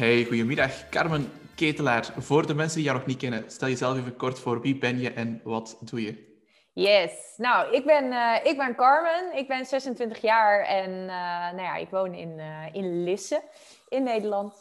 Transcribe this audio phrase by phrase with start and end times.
[0.00, 0.88] Hey, goedemiddag.
[0.88, 2.12] Carmen Ketelaar.
[2.16, 4.60] Voor de mensen die jou nog niet kennen, stel jezelf even kort voor.
[4.60, 6.38] Wie ben je en wat doe je?
[6.72, 11.06] Yes, nou, ik ben, uh, ik ben Carmen, ik ben 26 jaar en uh,
[11.50, 13.42] nou ja, ik woon in, uh, in Lisse
[13.88, 14.54] in Nederland.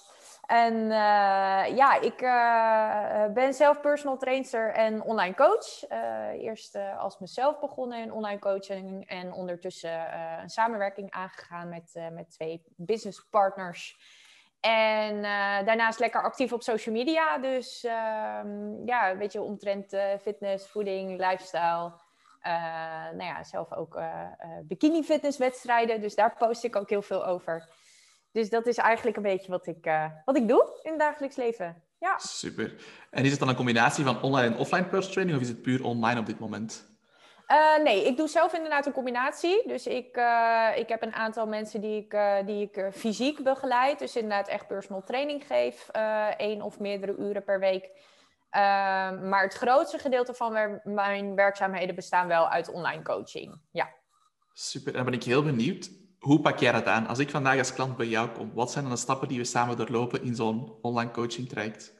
[0.45, 0.87] En
[1.75, 2.17] ja, ik
[3.33, 5.89] ben zelf personal trainer en online coach.
[6.39, 12.63] eerst als mezelf begonnen in online coaching en ondertussen een samenwerking aangegaan met, met twee
[12.75, 13.29] business
[14.59, 15.21] En
[15.65, 17.37] daarnaast lekker actief op social media.
[17.37, 21.91] Dus ehm, ja, een beetje omtrent fitness, voeding, lifestyle.
[22.43, 22.53] Uh,
[23.03, 23.99] nou ja, zelf ook
[24.63, 26.01] bikini fitnesswedstrijden.
[26.01, 27.69] Dus daar post ik ook heel veel over.
[28.31, 29.89] Dus dat is eigenlijk een beetje wat ik,
[30.25, 31.83] wat ik doe in het dagelijks leven.
[31.99, 32.17] Ja.
[32.17, 32.75] Super.
[33.09, 35.61] En is het dan een combinatie van online en offline personal training of is het
[35.61, 36.88] puur online op dit moment?
[37.83, 39.67] Nee, ik doe zelf inderdaad een combinatie.
[39.67, 40.07] Dus ik,
[40.75, 43.99] ik heb een aantal mensen die ik, die ik fysiek begeleid.
[43.99, 45.89] Dus inderdaad echt personal training geef.
[46.37, 47.89] één of meerdere uren per week.
[48.49, 53.59] Ehm, maar het grootste gedeelte van mijn werkzaamheden bestaan wel uit online coaching.
[53.71, 53.89] Ja.
[54.53, 55.89] Super, dan ben ik heel benieuwd.
[56.19, 57.07] Hoe pak jij dat aan?
[57.07, 59.43] Als ik vandaag als klant bij jou kom, wat zijn dan de stappen die we
[59.43, 61.98] samen doorlopen in zo'n online coaching traject?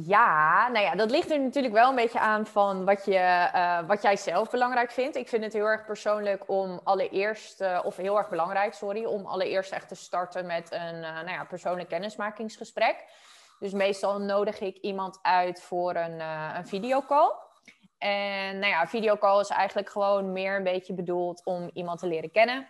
[0.00, 3.86] Ja, nou ja, dat ligt er natuurlijk wel een beetje aan van wat, je, uh,
[3.86, 5.16] wat jij zelf belangrijk vindt.
[5.16, 9.26] Ik vind het heel erg persoonlijk om allereerst, uh, of heel erg belangrijk, sorry, om
[9.26, 13.04] allereerst echt te starten met een uh, nou ja, persoonlijk kennismakingsgesprek.
[13.58, 16.20] Dus meestal nodig ik iemand uit voor een,
[16.56, 17.32] een videocall.
[17.98, 22.30] En nou ja, videocall is eigenlijk gewoon meer een beetje bedoeld om iemand te leren
[22.30, 22.68] kennen.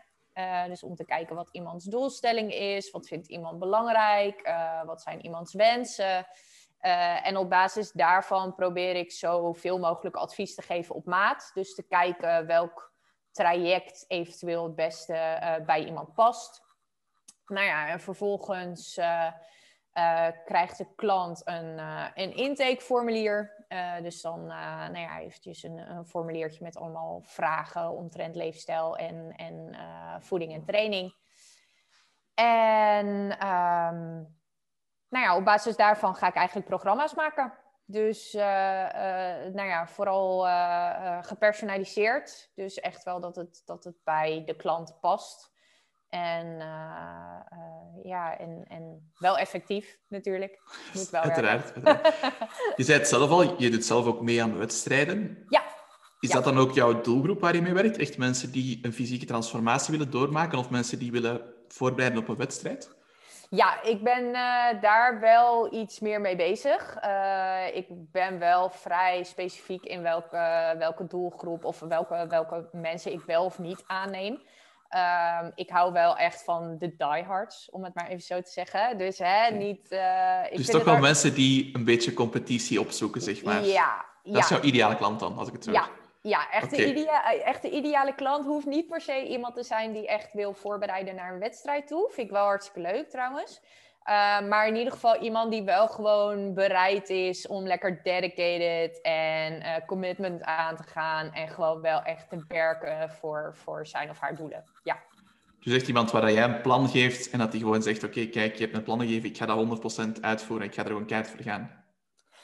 [0.68, 4.52] Dus om te kijken wat iemands doelstelling is, wat vindt iemand belangrijk,
[4.86, 6.26] wat zijn iemands wensen.
[6.82, 11.50] Uh, en op basis daarvan probeer ik zoveel mogelijk advies te geven op maat.
[11.54, 12.92] Dus te kijken welk
[13.30, 16.62] traject eventueel het beste bij iemand past.
[17.46, 19.32] Nou ja, en vervolgens uh,
[20.44, 21.78] krijgt de klant een,
[22.14, 23.66] een intakeformulier.
[24.02, 29.76] Dus dan nou ja, eventjes een, een, formuliertje met allemaal vragen omtrent leefstijl en, en
[30.22, 31.14] voeding en training.
[32.34, 34.41] En um,
[35.12, 37.52] nou ja, op basis daarvan ga ik eigenlijk programma's maken.
[37.84, 40.46] Dus nou ja, vooral
[41.22, 42.50] gepersonaliseerd.
[42.54, 45.50] Dus echt wel dat het, dat het bij de klant past.
[46.08, 46.56] En
[48.02, 50.60] ja, en, en wel effectief natuurlijk.
[50.94, 52.14] Moet wel uiteraard, uiteraard.
[52.76, 55.44] Je zei het zelf al, je doet zelf ook mee aan wedstrijden.
[55.48, 55.62] Ja.
[56.20, 57.98] Is dat dan ook jouw doelgroep waar je mee werkt?
[57.98, 62.36] Echt mensen die een fysieke transformatie willen doormaken of mensen die willen voorbereiden op een
[62.36, 63.01] wedstrijd?
[63.54, 66.98] Ja, ik ben uh, daar wel iets meer mee bezig.
[67.74, 73.44] ik ben wel vrij specifiek in welke, welke doelgroep of welke, welke mensen ik wel
[73.44, 74.42] of niet aanneem.
[75.42, 78.98] Um, ik hou wel echt van de diehards, om het maar even zo te zeggen.
[78.98, 79.92] Dus hè, niet...
[79.92, 83.64] Uh, ik dus toch wel mensen die een beetje competitie opzoeken, zeg maar.
[83.64, 84.04] Ja.
[84.22, 85.88] Dat is jouw ideale klant dan, als ik het zo Ja,
[86.22, 86.78] ja echt, okay.
[86.84, 90.32] de idea echt de ideale klant hoeft niet per se iemand te zijn die echt
[90.32, 92.10] wil voorbereiden naar een wedstrijd toe.
[92.12, 93.60] Vind ik wel hartstikke leuk trouwens.
[94.08, 99.60] Uh, maar in ieder geval iemand die wel gewoon bereid is om lekker dedicated en
[99.60, 101.32] uh, commitment aan te gaan.
[101.32, 104.64] En gewoon wel echt te werken voor, voor zijn of haar doelen.
[104.82, 104.98] Ja.
[105.60, 108.28] Dus echt iemand waar jij een plan geeft en dat die gewoon zegt: Oké, okay,
[108.30, 111.06] kijk, je hebt een plan gegeven, ik ga dat 100% uitvoeren, ik ga er gewoon
[111.06, 111.84] keihard voor gaan.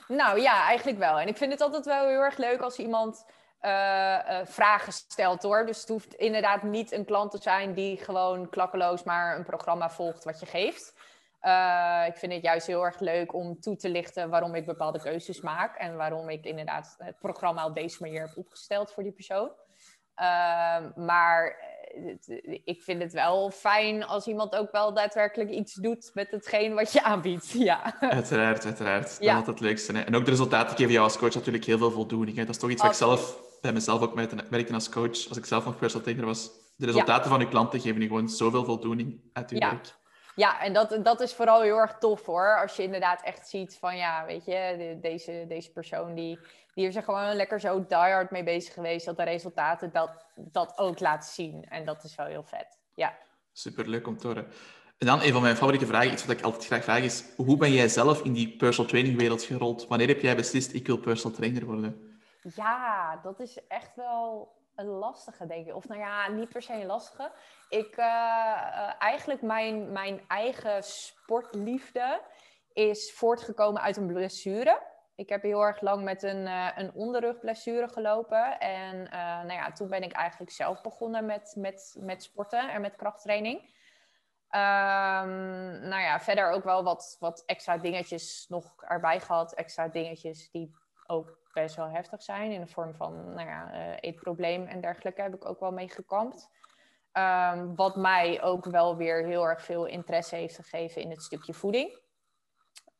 [0.08, 1.18] Nou ja, eigenlijk wel.
[1.20, 3.24] En ik vind het altijd wel heel erg leuk als iemand
[3.62, 5.66] uh, uh, vragen stelt hoor.
[5.66, 9.90] Dus het hoeft inderdaad niet een klant te zijn die gewoon klakkeloos maar een programma
[9.90, 10.94] volgt wat je geeft.
[11.42, 15.00] Uh, ik vind het juist heel erg leuk om toe te lichten waarom ik bepaalde
[15.00, 15.76] keuzes maak.
[15.76, 19.50] En waarom ik inderdaad het programma op deze manier heb opgesteld voor die persoon.
[20.16, 21.56] Uh, maar
[22.64, 26.92] ik vind het wel fijn als iemand ook wel daadwerkelijk iets doet met hetgeen wat
[26.92, 27.50] je aanbiedt.
[27.50, 27.94] Ja.
[28.00, 29.02] Uiteraard, uiteraard.
[29.02, 29.92] Dat is altijd het leukste.
[29.92, 30.00] Hè?
[30.00, 32.36] En ook de resultaten geven jou als coach natuurlijk heel veel voldoening.
[32.36, 32.44] Hè?
[32.44, 35.28] Dat is toch iets wat ik zelf bij mezelf ook merkte als coach.
[35.28, 36.50] Als ik zelf nog personal trainer was.
[36.76, 37.30] De resultaten ja.
[37.30, 39.70] van je klanten geven je gewoon zoveel voldoening uit ja.
[39.70, 39.94] werk.
[40.34, 42.60] Ja, en dat, dat is vooral heel erg tof hoor.
[42.60, 46.38] Als je inderdaad echt ziet van ja, weet je, de, deze, deze persoon die,
[46.74, 49.06] die is er gewoon lekker zo diehard mee bezig geweest.
[49.06, 51.64] Dat de resultaten dat, dat ook laten zien.
[51.68, 52.78] En dat is wel heel vet.
[52.94, 53.18] Ja.
[53.52, 54.46] Superleuk om te horen.
[54.98, 57.56] En dan een van mijn favoriete vragen, iets wat ik altijd graag vraag, is hoe
[57.56, 59.86] ben jij zelf in die personal training wereld gerold?
[59.88, 62.07] Wanneer heb jij beslist, ik wil personal trainer worden?
[62.42, 65.74] Ja, dat is echt wel een lastige, denk ik.
[65.74, 67.32] Of nou ja, niet per se een lastige.
[67.68, 72.20] Ik, uh, uh, eigenlijk mijn, mijn eigen sportliefde
[72.72, 74.82] is voortgekomen uit een blessure.
[75.14, 78.58] Ik heb heel erg lang met een, uh, een onderrugblessure gelopen.
[78.58, 79.02] En
[79.46, 83.76] nou ja, toen ben ik eigenlijk zelf begonnen met, met, met sporten en met krachttraining.
[84.50, 89.54] Um, nou ja, verder ook wel wat, wat extra dingetjes nog erbij gehad.
[89.54, 90.74] Extra dingetjes die
[91.06, 92.50] ook best wel heftig zijn.
[92.52, 95.88] In de vorm van nou ja, uh, eetprobleem en dergelijke heb ik ook wel mee
[95.88, 96.48] gekampt.
[97.12, 101.54] Um, wat mij ook wel weer heel erg veel interesse heeft gegeven in het stukje
[101.54, 101.90] voeding.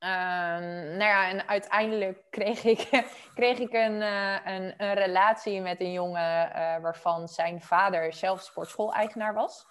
[0.01, 5.81] Um, nou ja, en uiteindelijk kreeg ik, kreeg ik een, uh, een, een, relatie met
[5.81, 9.67] een jongen uh, waarvan zijn vader zelf sportschool-eigenaar was.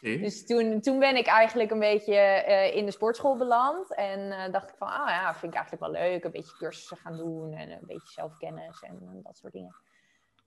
[0.00, 3.94] Dus toen, toen ben ik eigenlijk een beetje uh, in de sportschool beland.
[3.94, 6.24] En dacht ik van, ah ja, vind ik eigenlijk wel leuk.
[6.24, 9.76] Een beetje cursussen gaan doen en een beetje zelfkennis en, dat soort dingen.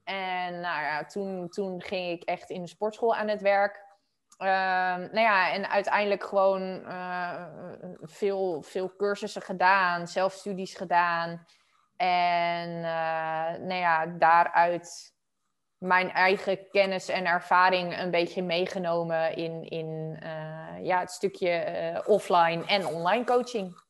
[0.04, 3.92] En nou ja, toen, toen ging ik echt in de sportschool aan het werk.
[4.40, 4.48] Uh,
[4.96, 7.46] nou ja, en uiteindelijk gewoon uh,
[8.02, 11.46] veel, veel cursussen gedaan, zelfstudies gedaan.
[11.98, 15.14] En uh, nou ja, daaruit
[15.84, 22.66] mijn eigen kennis en ervaring een beetje meegenomen in, in eh, ja, het stukje offline
[22.66, 23.82] en online coaching.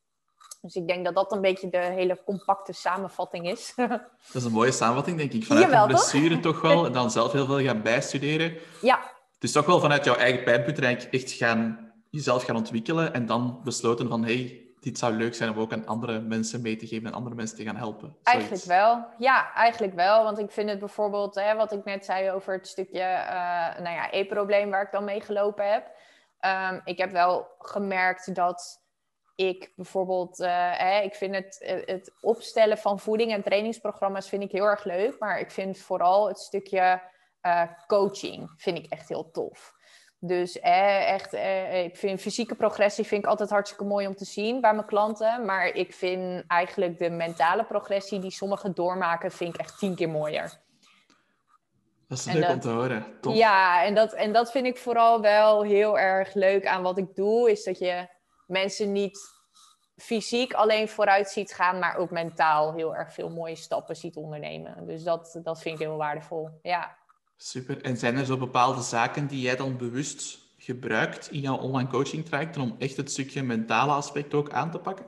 [0.61, 3.73] Dus ik denk dat dat een beetje de hele compacte samenvatting is.
[3.75, 4.01] dat
[4.33, 5.43] is een mooie samenvatting, denk ik.
[5.43, 6.53] Vanuit Jawel, de blessure toch?
[6.53, 8.57] toch wel, en dan zelf heel veel gaan bijstuderen.
[8.81, 8.99] Ja,
[9.43, 14.09] dus toch wel vanuit jouw eigen pijnpunt echt gaan, jezelf gaan ontwikkelen en dan besloten
[14.09, 17.13] van hey, dit zou leuk zijn om ook aan andere mensen mee te geven en
[17.13, 18.07] andere mensen te gaan helpen.
[18.07, 18.23] Zoiets.
[18.23, 19.05] Eigenlijk wel.
[19.17, 20.23] Ja, eigenlijk wel.
[20.23, 23.95] Want ik vind het bijvoorbeeld, hè, wat ik net zei over het stukje uh, nou
[23.95, 25.91] ja, e-probleem waar ik dan mee gelopen heb.
[26.71, 28.81] Um, ik heb wel gemerkt dat
[29.35, 30.47] ik bijvoorbeeld, uh,
[30.77, 35.19] hè, ik vind het, het opstellen van voeding en trainingsprogramma's vind ik heel erg leuk.
[35.19, 37.01] Maar ik vind vooral het stukje
[37.41, 39.73] uh, coaching vind ik echt heel tof.
[40.25, 44.25] Dus eh, echt, eh, ik vind fysieke progressie vind ik altijd hartstikke mooi om te
[44.25, 45.45] zien bij mijn klanten.
[45.45, 50.09] Maar ik vind eigenlijk de mentale progressie die sommigen doormaken, vind ik echt tien keer
[50.09, 50.61] mooier.
[52.07, 53.05] Dat is leuk om te horen.
[53.21, 53.35] Tof.
[53.35, 57.15] Ja, en dat, en dat vind ik vooral wel heel erg leuk aan wat ik
[57.15, 57.51] doe.
[57.51, 58.07] Is dat je
[58.47, 59.19] mensen niet
[59.95, 64.85] fysiek alleen vooruit ziet gaan, maar ook mentaal heel erg veel mooie stappen ziet ondernemen.
[64.85, 66.49] Dus dat, dat vind ik heel waardevol.
[66.61, 67.01] Ja.
[67.37, 67.81] Super.
[67.81, 72.25] En zijn er zo bepaalde zaken die jij dan bewust gebruikt in jouw online coaching
[72.25, 75.05] traject om echt het stukje mentale aspect ook aan te pakken?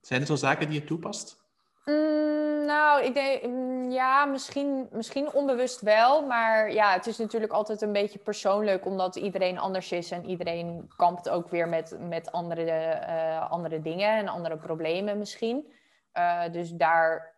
[0.00, 1.40] Zijn er zo zaken die je toepast?
[1.84, 6.26] Mm, nou, ik denk, mm, ja, misschien, misschien onbewust wel.
[6.26, 10.90] Maar ja, het is natuurlijk altijd een beetje persoonlijk, omdat iedereen anders is en iedereen
[10.96, 15.72] kampt ook weer met, met andere, uh, andere dingen en andere problemen misschien.
[16.14, 17.34] Uh, dus daar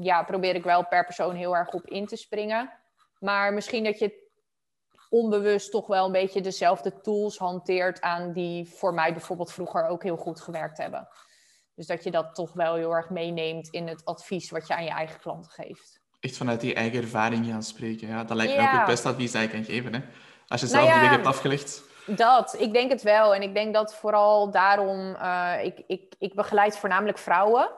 [0.00, 2.70] ja, probeer ik wel per persoon heel erg op in te springen.
[3.20, 4.28] Maar misschien dat je
[5.08, 10.02] onbewust toch wel een beetje dezelfde tools hanteert aan die voor mij bijvoorbeeld vroeger ook
[10.02, 11.08] heel goed gewerkt hebben.
[11.74, 14.84] Dus dat je dat toch wel heel erg meeneemt in het advies wat je aan
[14.84, 16.00] je eigen klanten geeft.
[16.20, 18.08] Echt vanuit die eigen ervaring gaan spreken.
[18.08, 19.94] Ja, dat lijkt me ook het beste advies dat je kan geven.
[19.94, 20.00] Hè?
[20.48, 21.82] Als je zelf nou ja, die weg hebt afgelegd.
[22.06, 23.34] Dat, ik denk het wel.
[23.34, 27.70] En ik denk dat vooral daarom, uh, ik, ik, ik begeleid voornamelijk vrouwen.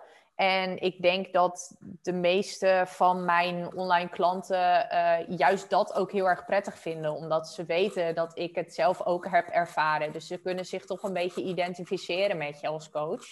[0.43, 6.29] En ik denk dat de meeste van mijn online klanten uh, juist dat ook heel
[6.29, 10.13] erg prettig vinden, omdat ze weten dat ik het zelf ook heb ervaren.
[10.13, 13.25] Dus ze kunnen zich toch een beetje identificeren met je als coach.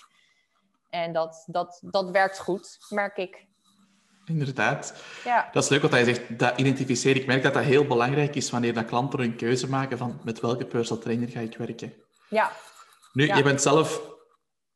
[0.90, 3.46] En dat, dat, dat werkt goed, merk ik.
[4.24, 4.94] Inderdaad.
[5.24, 5.48] Ja.
[5.52, 7.20] Dat is leuk wat hij zegt, dat identificeren.
[7.20, 10.40] Ik merk dat dat heel belangrijk is wanneer dat klanten een keuze maken van met
[10.40, 11.92] welke personal trainer ga ik werken.
[12.28, 12.52] Ja.
[13.12, 13.36] Nu, ja.
[13.36, 14.18] je bent zelf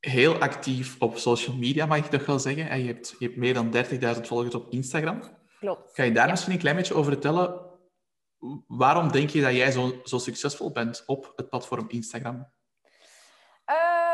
[0.04, 2.68] heel actief op social media, mag ik toch wel zeggen.
[2.68, 3.74] En je hebt, je hebt meer dan
[4.16, 5.20] 30.000 volgers op Instagram.
[5.58, 5.94] Klopt.
[5.94, 7.60] Ga je daar misschien een klein beetje over vertellen?
[8.66, 12.52] Waarom denk je dat jij zo, zo succesvol bent op het platform Instagram?
[13.70, 14.04] Uh,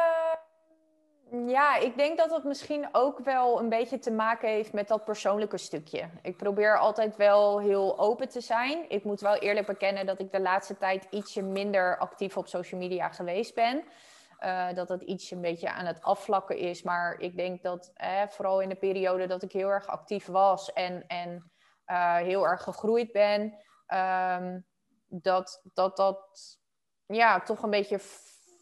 [1.48, 5.04] ja, ik denk dat het misschien ook wel een beetje te maken heeft met dat
[5.04, 6.08] persoonlijke stukje.
[6.22, 8.84] Ik probeer altijd wel heel open te zijn.
[8.88, 12.80] Ik moet wel eerlijk bekennen dat ik de laatste tijd ietsje minder actief op social
[12.80, 13.84] media geweest ben.
[14.44, 16.82] Uh, dat het iets een beetje aan het afvlakken is.
[16.82, 20.72] Maar ik denk dat eh, vooral in de periode dat ik heel erg actief was
[20.72, 21.50] en, en
[21.86, 23.54] uh, heel erg gegroeid ben,
[23.88, 24.66] um,
[25.06, 26.58] dat, dat dat
[27.06, 27.98] ja, toch een beetje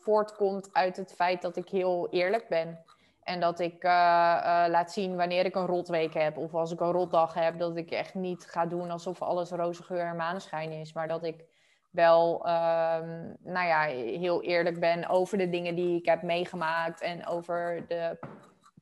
[0.01, 2.85] voortkomt uit het feit dat ik heel eerlijk ben.
[3.23, 6.37] En dat ik laat zien wanneer ik een rotweek heb.
[6.37, 7.59] Of als ik een rotdag heb.
[7.59, 10.93] Dat ik echt niet ga doen alsof alles roze geur en maneschijn is.
[10.93, 11.45] Maar dat ik
[11.91, 13.81] wel um, nou ja,
[14.21, 18.19] heel eerlijk ben over de dingen die ik heb meegemaakt en over de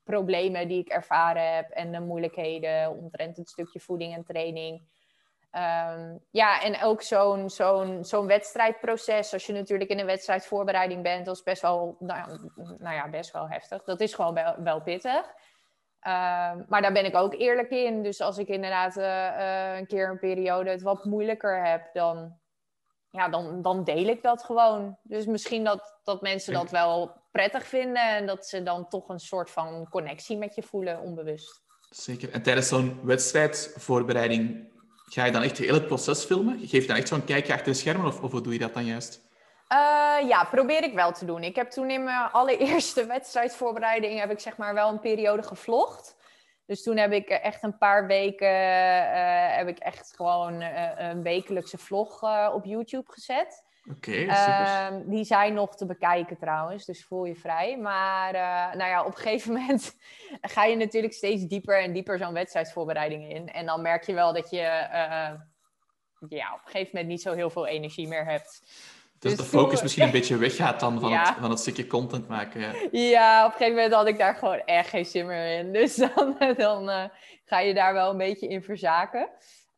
[0.05, 4.95] problemen die ik ervaren heb en de moeilijkheden omtrent het stukje voeding en training.
[5.53, 9.33] Um, ja, en ook zo'n zo'n zo'n wedstrijdproces.
[9.33, 13.33] Als je natuurlijk in een wedstrijdvoorbereiding bent, dat is best wel, nou nou ja best
[13.33, 13.85] wel heftig.
[13.85, 15.25] Dat is gewoon wel, pittig.
[16.07, 18.03] Um, maar daar ben ik ook eerlijk in.
[18.03, 22.39] Dus als ik inderdaad uh, uh, een keer een periode het wat moeilijker heb, dan
[23.17, 24.99] ja, dan, dan deel ik dat gewoon.
[25.03, 29.19] Dus misschien dat, dat mensen dat wel prettig vinden en dat ze dan toch een
[29.19, 31.65] soort van connectie met je voelen, onbewust.
[31.91, 32.33] Zeker.
[32.33, 34.69] En tijdens zo'n wedstrijdvoorbereiding
[35.05, 36.59] ga je dan echt heel het proces filmen?
[36.59, 38.75] Geef je dan echt zo'n kijkje achter de schermen of, of hoe doe je dat
[38.75, 39.25] dan juist?
[39.73, 41.43] Uh, ja, probeer ik wel te doen.
[41.43, 46.16] Ik heb toen in mijn allereerste wedstrijdvoorbereiding heb ik zeg maar wel een periode gevlogd.
[46.67, 51.23] Dus toen heb ik echt een paar weken uh, heb ik echt gewoon uh, een
[51.23, 53.65] wekelijkse vlog op YouTube gezet.
[53.91, 57.79] Oké, okay, uh, die zijn nog te bekijken trouwens, dus voel je vrij.
[57.79, 58.33] Maar
[58.77, 59.97] nou ja, op een gegeven moment
[60.41, 63.49] ga je natuurlijk steeds dieper en dieper zo'n wedstrijdsvoorbereiding in.
[63.49, 64.87] En dan merk je wel dat je
[66.29, 68.63] ja, op een gegeven moment niet zo heel veel energie meer hebt.
[69.29, 72.61] Dus, de focus misschien een beetje weggaat dan van, het, van het stukje content maken.
[72.61, 72.73] Ja.
[72.91, 73.47] ja.
[73.47, 75.73] op een gegeven moment had ik daar gewoon echt geen zin meer in.
[75.79, 77.05] Dus dan, dan uh,
[77.45, 79.29] ga je daar wel een beetje in verzaken.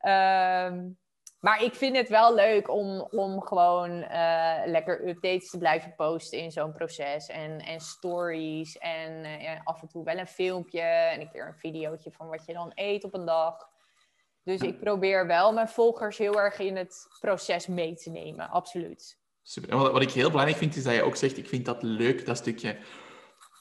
[0.00, 0.98] Um,
[1.38, 6.38] maar ik vind het wel leuk om, om gewoon uh, lekker updates te blijven posten
[6.38, 7.26] in zo'n proces.
[7.26, 11.58] En, en stories en uh, af en toe wel een filmpje en een keer een
[11.58, 13.68] videootje van wat je dan eet op een dag.
[14.42, 19.17] Dus ik probeer wel mijn volgers heel erg in het proces mee te nemen, absoluut.
[19.48, 19.70] Super.
[19.70, 21.82] En wat, wat, ik heel belangrijk vind, is dat je ook zegt, ik vind dat
[21.82, 22.76] leuk, dat stukje.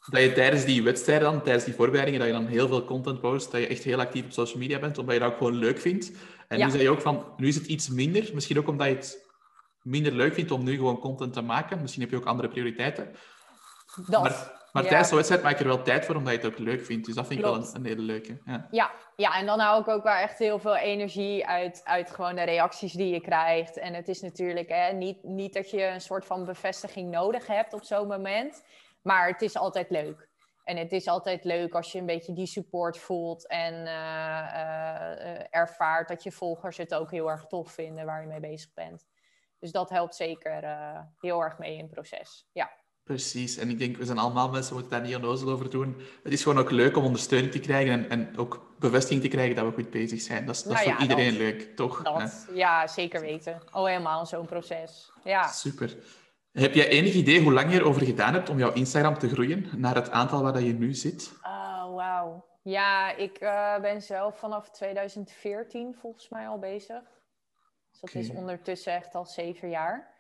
[0.10, 3.22] Dat je tijdens die wedstrijden dan, tijdens die voorbereidingen, dat je dan heel veel content
[3.22, 5.56] post, dat je echt heel actief op social media bent, omdat je dat ook gewoon
[5.56, 6.12] leuk vindt.
[6.48, 8.94] En nu zei je ook van, nu is het iets minder, misschien ook omdat je
[8.94, 9.27] het
[9.82, 11.82] minder leuk vindt om nu gewoon content te maken.
[11.82, 13.12] Misschien heb je ook andere prioriteiten.
[14.08, 14.24] Dat.
[14.24, 16.57] Maar, maar tijdens de wedstrijd maak je er wel tijd voor, omdat je het ook
[16.57, 17.05] leuk vindt.
[17.05, 18.38] Dus dat vind ik wel een, een, hele leuke.
[18.46, 18.67] Ja.
[18.72, 18.91] ja.
[19.15, 22.43] Ja, en dan hou ik ook wel echt heel veel energie uit, uit gewoon de
[22.43, 23.77] reacties die je krijgt.
[23.77, 27.74] En het is natuurlijk hè, niet, niet dat je een soort van bevestiging nodig hebt
[27.74, 28.63] op zo'n moment.
[29.01, 30.29] Maar het is altijd leuk.
[30.63, 35.55] En het is altijd leuk als je een beetje die support voelt en uh, uh,
[35.55, 39.05] ervaart dat je volgers het ook heel erg tof vinden waar je mee bezig bent.
[39.60, 42.48] Dus dat helpt zeker uh, heel erg mee in het proces.
[42.51, 42.72] Ja.
[43.07, 43.57] Precies.
[43.57, 45.95] En ik denk, we zijn allemaal mensen, we moeten daar niet onnozel over doen.
[46.23, 49.55] Het is gewoon ook leuk om ondersteuning te krijgen en, en ook bevestiging te krijgen
[49.55, 50.45] dat we goed bezig zijn.
[50.45, 52.03] Dat is, dat is voor iedereen leuk, toch?
[52.03, 53.61] Dat, ja, zeker weten.
[53.71, 55.11] Al helemaal zo'n proces.
[55.23, 55.47] Ja.
[55.47, 55.95] Super.
[56.51, 59.67] Heb jij enig idee hoe lang je erover gedaan hebt om jouw Instagram te groeien
[59.75, 61.31] naar het aantal waar dat je nu zit?
[61.43, 62.45] Oh, wauw.
[62.61, 67.01] Ja, ik uh, ben zelf vanaf 2014 volgens mij al bezig.
[67.91, 68.21] Dus dat okay.
[68.21, 70.15] is ondertussen echt al zeven jaar.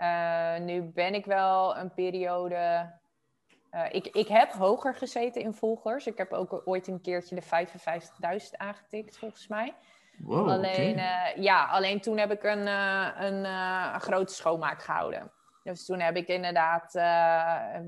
[0.00, 2.90] Uh, nu ben ik wel een periode.
[3.74, 6.06] Uh, ik, ik heb hoger gezeten in volgers.
[6.06, 9.74] Ik heb ook ooit een keertje de 55.000 aangetikt, volgens mij.
[10.18, 11.34] Wow, alleen, okay.
[11.34, 13.44] uh, ja, alleen toen heb ik een, een,
[13.94, 15.30] een grote schoonmaak gehouden.
[15.62, 16.92] Dus toen heb ik inderdaad,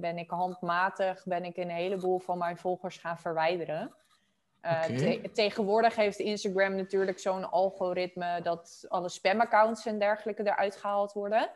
[0.00, 3.94] ben ik handmatig, ben ik een heleboel van mijn volgers gaan verwijderen.
[4.62, 4.96] Okay.
[4.96, 11.50] Te tegenwoordig heeft Instagram natuurlijk zo'n algoritme dat alle spamaccounts en dergelijke eruit gehaald worden.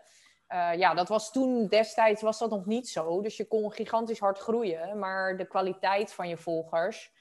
[0.53, 3.21] Uh, ja, dat was toen destijds was dat nog niet zo.
[3.23, 4.99] Dus je kon gigantisch hard groeien.
[4.99, 7.13] Maar de kwaliteit van je volgers,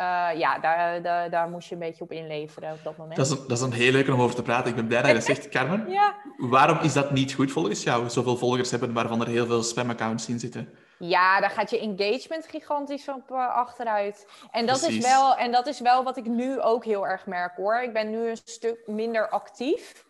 [0.00, 3.16] uh, ja, daar, daar, daar moest je een beetje op inleveren op dat moment.
[3.16, 4.70] Dat is, een, dat is een heel leuk om over te praten.
[4.70, 5.90] Ik ben blij dat je dat zegt, Carmen.
[5.90, 6.14] ja.
[6.36, 8.08] Waarom is dat niet goed volgens jou?
[8.08, 10.74] Zoveel volgers hebben waarvan er heel veel spamaccounts in zitten.
[10.98, 14.26] Ja, daar gaat je engagement gigantisch op uh, achteruit.
[14.50, 17.56] En dat, is wel, en dat is wel wat ik nu ook heel erg merk
[17.56, 17.82] hoor.
[17.82, 20.06] Ik ben nu een stuk minder actief.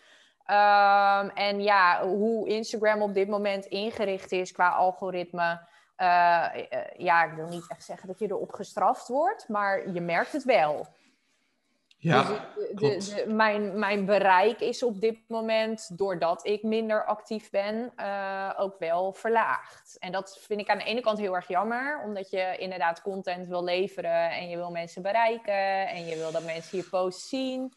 [0.51, 5.61] Um, en ja, hoe Instagram op dit moment ingericht is qua algoritme.
[5.99, 6.47] Uh,
[6.97, 10.45] ja, ik wil niet echt zeggen dat je erop gestraft wordt, maar je merkt het
[10.45, 10.87] wel.
[12.01, 12.23] Ja,
[12.75, 17.93] dus de, de, mijn, mijn bereik is op dit moment, doordat ik minder actief ben,
[17.97, 19.97] uh, ook wel verlaagd.
[19.99, 23.49] En dat vind ik aan de ene kant heel erg jammer, omdat je inderdaad content
[23.49, 27.75] wil leveren en je wil mensen bereiken en je wil dat mensen je post zien.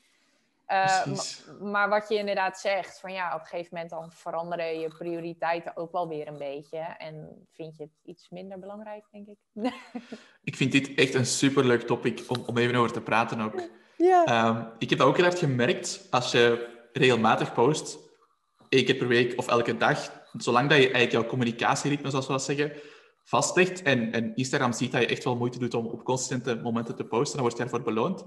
[0.71, 1.05] Uh,
[1.61, 5.77] maar wat je inderdaad zegt, van ja, op een gegeven moment dan veranderen je prioriteiten
[5.77, 6.77] ook wel weer een beetje.
[6.77, 9.37] En vind je het iets minder belangrijk, denk ik.
[10.43, 13.61] ik vind dit echt een superleuk topic om, om even over te praten ook.
[13.97, 14.47] Ja.
[14.47, 17.97] Um, ik heb dat ook heel erg gemerkt als je regelmatig post,
[18.69, 22.31] één keer per week of elke dag, zolang dat je eigenlijk jouw communicatieritme, zoals we
[22.31, 22.71] dat zeggen,
[23.23, 26.95] vastlegt en, en Instagram ziet dat je echt wel moeite doet om op constante momenten
[26.95, 28.23] te posten, dan word je daarvoor beloond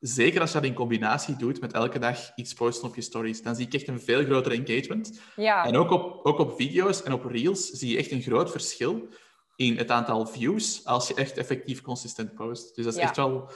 [0.00, 3.42] Zeker als je dat in combinatie doet met elke dag iets posten op je stories,
[3.42, 5.20] dan zie ik echt een veel groter engagement.
[5.36, 5.64] Ja.
[5.64, 9.08] En ook op, ook op video's en op reels zie je echt een groot verschil
[9.56, 12.74] in het aantal views als je echt effectief consistent post.
[12.74, 13.06] Dus dat is Ja.
[13.06, 13.50] echt wel...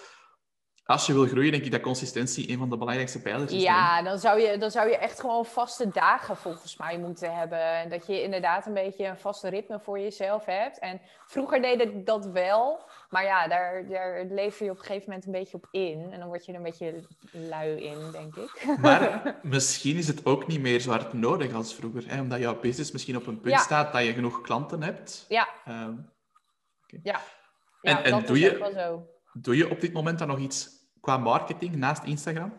[0.85, 3.63] Als je wil groeien, denk ik dat consistentie een van de belangrijkste pijlers is.
[3.63, 7.61] Ja, dan zou, je, dan zou je echt gewoon vaste dagen volgens mij moeten hebben.
[7.75, 10.79] En dat je inderdaad een beetje een vaste ritme voor jezelf hebt.
[10.79, 12.91] En vroeger deed ik dat wel.
[13.13, 16.13] Maar ja, daar, daar lever je op een gegeven moment een beetje op in.
[16.13, 18.79] En dan word je er een beetje lui in, denk ik.
[18.81, 22.09] Maar misschien is het ook niet meer zo hard nodig als vroeger.
[22.09, 22.21] Hè?
[22.21, 25.25] Omdat jouw business misschien op een punt staat dat je genoeg klanten hebt.
[25.29, 25.49] Ja.
[25.69, 26.11] Um,
[27.03, 27.21] Ja.
[27.83, 29.01] En, en doe, je,
[29.33, 30.69] doe je op dit moment dan nog iets
[31.01, 32.53] qua marketing naast Instagram?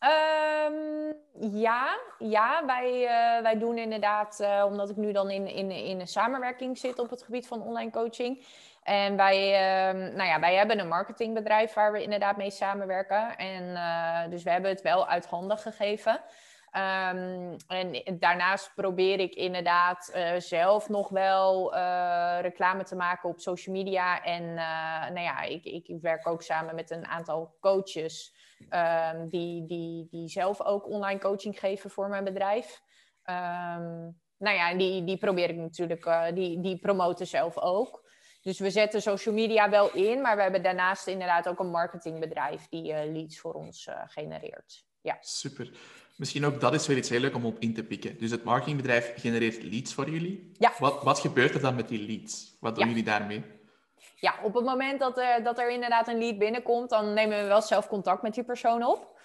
[0.00, 5.70] Um, ja, ja wij, uh, wij doen inderdaad, uh, omdat ik nu dan in, in,
[5.70, 8.44] in een samenwerking zit op het gebied van online coaching.
[8.86, 13.36] En wij, uh, nou ja, wij hebben een marketingbedrijf waar we inderdaad mee samenwerken.
[13.36, 16.20] En uh, dus we hebben het wel uit handen gegeven.
[16.72, 23.40] Um, en daarnaast probeer ik inderdaad uh, zelf nog wel uh, reclame te maken op
[23.40, 24.22] social media.
[24.22, 24.54] En
[25.14, 28.34] nou ja, ik, ik werk ook samen met een aantal coaches
[28.70, 32.82] um, die, die, die zelf ook online coaching geven voor mijn bedrijf.
[34.38, 38.04] Nou ja, die, die probeer ik natuurlijk, die, die promoten zelf ook.
[38.46, 42.68] Dus we zetten social media wel in, maar we hebben daarnaast inderdaad ook een marketingbedrijf
[42.68, 44.84] die leads voor ons genereert.
[45.00, 45.16] Ja.
[45.20, 45.70] Super.
[46.16, 48.18] Misschien ook dat is wel iets heel leuk om op in te pikken.
[48.18, 50.50] Dus het marketingbedrijf genereert leads voor jullie.
[50.58, 50.72] Ja.
[50.78, 52.56] Wat, wat gebeurt er dan met die leads?
[52.60, 53.44] Wat doen jullie daarmee?
[54.16, 57.46] Ja, op het moment dat er, dat er inderdaad een lead binnenkomt, dan nemen we
[57.46, 59.15] wel zelf contact met die persoon op.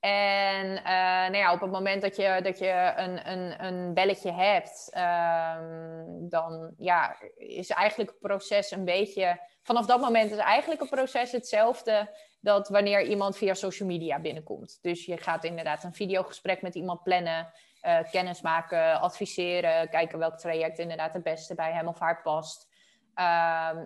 [0.00, 0.82] En uh,
[1.30, 6.28] nou ja, op het moment dat je, dat je een, een, een belletje hebt, um,
[6.28, 9.40] dan ja, is eigenlijk het proces een beetje.
[9.62, 14.78] Vanaf dat moment is eigenlijk het proces hetzelfde dat wanneer iemand via social media binnenkomt.
[14.82, 17.52] Dus je gaat inderdaad een videogesprek met iemand plannen,
[17.82, 22.66] uh, kennis maken, adviseren, kijken welk traject inderdaad het beste bij hem of haar past.
[23.14, 23.24] Uh,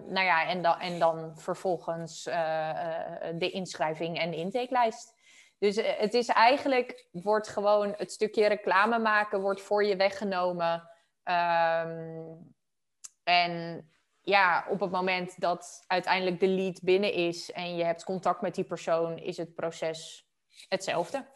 [0.06, 2.70] nou ja, en, dan, en dan vervolgens uh,
[3.34, 5.20] de inschrijving en de intakelijst.
[5.62, 10.72] Dus het is eigenlijk, wordt gewoon het stukje reclame maken, wordt voor je weggenomen.
[11.24, 12.54] Um,
[13.22, 13.84] en
[14.20, 18.54] ja, op het moment dat uiteindelijk de lead binnen is en je hebt contact met
[18.54, 20.26] die persoon, is het proces
[20.68, 21.26] hetzelfde.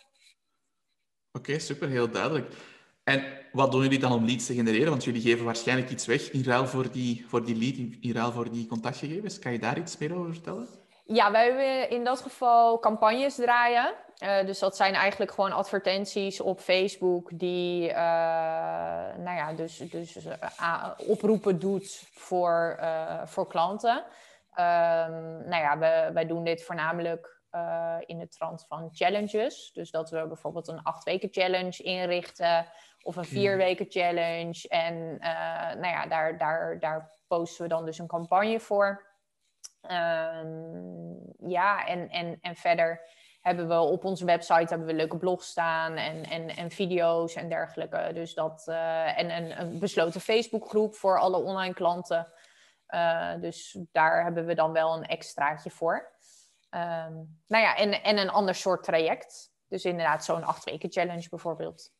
[1.33, 2.55] Oké, super, heel duidelijk.
[3.05, 4.91] En wat doen jullie dan om leads te genereren?
[4.91, 8.33] Want jullie geven waarschijnlijk iets weg in ruil voor die, voor die lead, in ruil
[8.33, 9.39] voor die contactgegevens.
[9.39, 10.69] Kan je daar iets meer over vertellen?
[11.07, 13.95] Ja, wij hebben in dat geval campagnes draaien.
[14.23, 17.97] Uh, dus dat zijn eigenlijk gewoon advertenties op Facebook die uh,
[19.17, 22.81] nou ja, dus, dus uh, oproepen doet voor,
[23.25, 23.97] voor klanten.
[23.97, 27.41] Um, nou ja, we, wij doen dit voornamelijk
[28.07, 29.71] in de trant van challenges.
[29.73, 32.67] Dus dat we bijvoorbeeld een acht weken challenge inrichten
[33.03, 34.69] of een vier weken challenge.
[34.69, 35.17] En
[35.81, 39.05] nou ja, daar, daar, daar posten we dan dus een campagne voor.
[39.93, 43.01] Um, ja, en, en, en verder
[43.41, 47.49] hebben we op onze website hebben we leuke blogs staan en, en, en video's en
[47.49, 48.11] dergelijke.
[48.15, 52.33] Dus dat, uh, en een, een, besloten Facebookgroep voor alle online klanten.
[52.89, 56.15] Uh, dus daar hebben we dan wel een extraatje voor.
[56.71, 59.51] Um, nou ja, en, en een ander soort traject.
[59.69, 61.93] Dus inderdaad zo'n acht weken challenge bijvoorbeeld.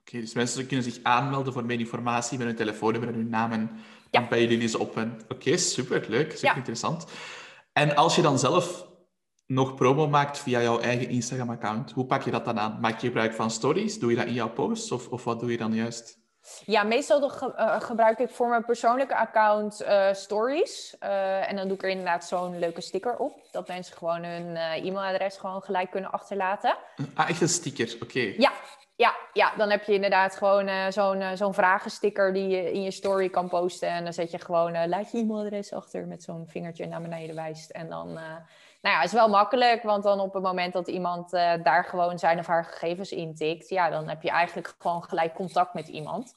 [0.00, 3.52] Oké, dus mensen kunnen zich aanmelden voor meer informatie met hun telefoonnummer en hun naam
[3.52, 3.70] en
[4.10, 4.96] dan bij jullie ze op.
[4.96, 6.56] Oké, okay, super leuk, super ja.
[6.56, 7.06] interessant.
[7.72, 8.86] En als je dan zelf
[9.46, 12.78] nog promo maakt via jouw eigen Instagram-account, hoe pak je dat dan aan?
[12.80, 13.98] Maak je gebruik van stories?
[13.98, 16.18] Doe je dat in jouw posts of, of wat doe je dan juist?
[16.64, 20.96] Ja, meestal ge uh, gebruik ik voor mijn persoonlijke account uh, stories.
[21.00, 23.48] Uh, en dan doe ik er inderdaad zo'n leuke sticker op.
[23.50, 26.76] Dat mensen gewoon hun e-mailadres gewoon gelijk kunnen achterlaten.
[27.14, 28.34] Ah, echt een sticker, oké.
[28.36, 28.52] Ja,
[29.00, 33.28] ja, ja, dan heb je inderdaad gewoon zo'n zo'n vragensticker die je in je story
[33.28, 33.88] kan posten.
[33.88, 37.70] En dan zet je gewoon, laat je e-mailadres achter met zo'n vingertje naar beneden wijst.
[37.70, 38.18] En dan
[38.80, 42.18] nou ja, is wel makkelijk, want dan op het moment dat iemand uh, daar gewoon
[42.18, 46.34] zijn of haar gegevens intikt, ja, dan heb je eigenlijk gewoon gelijk contact met iemand.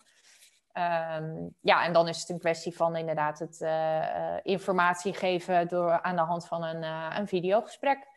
[1.17, 6.01] Um, ja, en dan is het een kwestie van inderdaad het uh, informatie geven door,
[6.01, 8.07] aan de hand van een, uh, een videogesprek.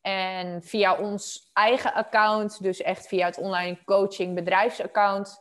[0.00, 5.40] En via ons eigen account, dus echt via het online coaching bedrijfsaccount,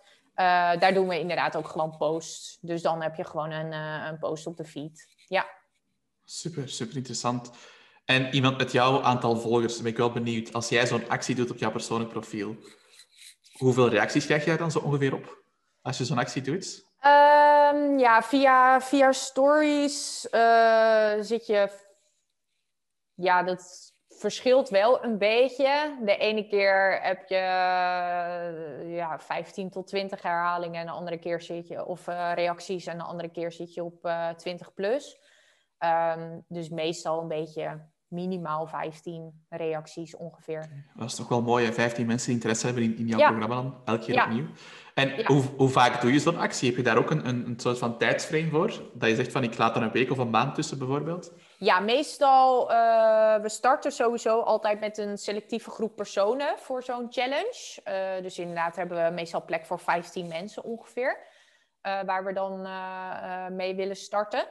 [0.79, 2.57] daar doen we inderdaad ook gewoon posts.
[2.61, 3.71] Dus dan heb je gewoon een,
[4.07, 5.07] een post op de feed.
[5.27, 5.47] Ja.
[6.25, 7.51] Super, super interessant.
[8.05, 10.53] En iemand met jouw aantal volgers, ben ik wel benieuwd.
[10.53, 12.55] Als jij zo'n actie doet op jouw persoonlijk profiel,
[13.57, 15.43] hoeveel reacties krijg jij dan zo ongeveer op
[15.81, 16.85] als je zo'n actie doet?
[17.05, 21.69] Um, ja, via, via stories uh, zit je.
[23.13, 25.97] Ja, dat verschilt wel een beetje.
[26.05, 27.35] De ene keer heb je
[28.95, 32.97] ja, 15 tot 20 herhalingen en de andere keer zit je, of uh, reacties en
[32.97, 35.19] de andere keer zit je op uh, 20 plus.
[35.79, 40.85] Um, dus meestal een beetje minimaal 15 reacties ongeveer.
[40.95, 41.73] Dat is toch wel mooi, hè?
[41.73, 44.45] 15 mensen die interesse hebben in, in jouw programma dan, elke keer opnieuw.
[44.93, 46.67] En hoe, hoe, vaak doe je zo'n actie?
[46.67, 48.81] Heb je daar ook een, een, een, soort van tijdsframe voor?
[48.93, 51.33] Dat je zegt van, ik laat er een week of een maand tussen bijvoorbeeld?
[51.59, 57.81] Ja, meestal, uh, we starten sowieso altijd met een selectieve groep personen voor zo'n challenge.
[57.85, 61.27] Uh, dus inderdaad hebben we meestal plek voor 15 mensen ongeveer,
[61.87, 62.61] uh, waar we dan
[63.55, 64.47] mee willen starten.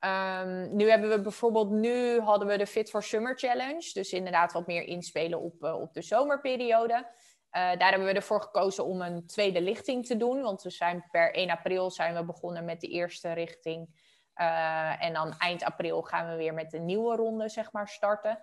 [0.00, 3.90] Um, nu hebben we bijvoorbeeld, nu hadden we de Fit for Summer Challenge.
[3.92, 7.06] Dus inderdaad wat meer inspelen op, op de zomerperiode.
[7.50, 10.42] Daar hebben we ervoor gekozen om een tweede lichting te doen.
[10.42, 13.88] Want we zijn per 1 april zijn we begonnen met de eerste richting.
[14.40, 18.42] Uh, en dan eind april gaan we weer met de nieuwe ronde, zeg maar, starten.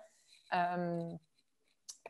[0.74, 1.18] Um,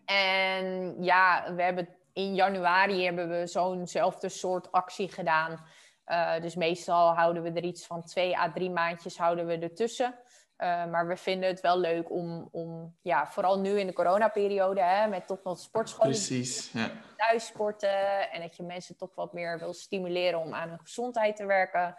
[0.05, 5.66] en ja, we hebben in januari hebben we zo'nzelfde soort actie gedaan.
[6.07, 10.14] Uh, dus meestal houden we er iets van twee à drie maandjes houden we ertussen.
[10.59, 14.81] Uh, maar we vinden het wel leuk om, om ja, vooral nu in de coronaperiode,
[14.83, 16.11] hè, met toch nog sportscholen.
[16.11, 16.90] Precies, ja.
[17.16, 21.37] Thuis sporten en dat je mensen toch wat meer wil stimuleren om aan hun gezondheid
[21.37, 21.96] te werken.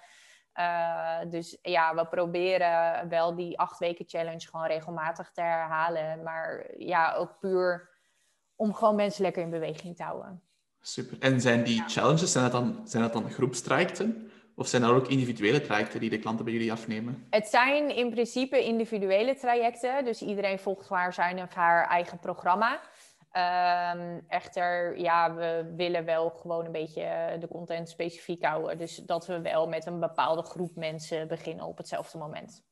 [0.60, 6.24] Uh, dus ja, we proberen wel die acht weken challenge gewoon regelmatig te herhalen.
[6.24, 7.90] Maar ja, ook puur
[8.56, 10.42] om gewoon mensen lekker in beweging te houden.
[10.82, 11.18] Super.
[11.20, 14.32] En zijn die challenges, zijn dat dan, zijn dat dan groepstrajecten?
[14.56, 17.28] Of zijn dat ook individuele trajecten die de klanten bij jullie afnemen?
[17.30, 20.06] Het zijn in principe individuele trajecten.
[20.06, 22.80] Dus iedereen volgt waar zijn of haar eigen programma.
[23.34, 28.78] Um, echter, ja, we willen wel gewoon een beetje de content specifiek houden.
[28.78, 32.64] Dus dat we wel met een bepaalde groep mensen beginnen op hetzelfde moment.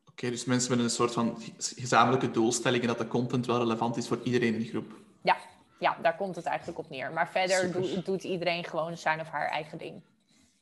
[0.00, 3.58] Oké, okay, dus mensen met een soort van gezamenlijke doelstelling en dat de content wel
[3.58, 4.92] relevant is voor iedereen in de groep.
[5.22, 5.36] Ja,
[5.78, 7.12] ja, daar komt het eigenlijk op neer.
[7.12, 10.02] Maar verder do doet iedereen gewoon zijn of haar eigen ding.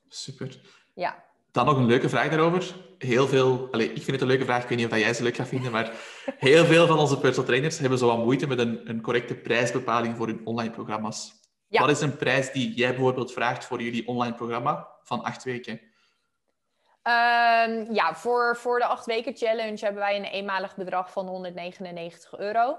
[0.08, 0.60] Super.
[0.94, 1.24] Ja.
[1.58, 2.74] Dan nog een leuke vraag daarover.
[2.98, 5.22] Heel veel, allez, ik vind het een leuke vraag, ik weet niet of jij ze
[5.22, 5.90] leuk gaat vinden, maar
[6.38, 10.16] heel veel van onze personal trainers hebben zo wat moeite met een, een correcte prijsbepaling
[10.16, 11.32] voor hun online programma's.
[11.68, 11.80] Ja.
[11.80, 15.72] Wat is een prijs die jij bijvoorbeeld vraagt voor jullie online programma van acht weken?
[15.72, 22.38] Um, ja, voor, voor de acht weken challenge hebben wij een eenmalig bedrag van 199
[22.38, 22.78] euro.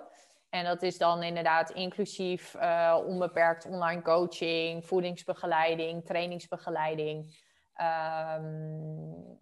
[0.50, 7.48] En dat is dan inderdaad inclusief uh, onbeperkt online coaching, voedingsbegeleiding, trainingsbegeleiding.
[7.82, 9.38] Um,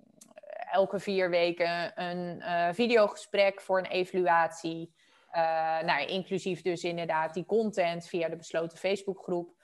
[0.71, 4.93] elke vier weken een uh, videogesprek voor een evaluatie.
[5.31, 5.41] Uh,
[5.81, 9.55] nou, inclusief dus inderdaad die content via de besloten Facebookgroep.